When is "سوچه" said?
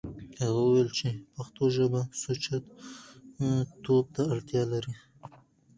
2.23-2.55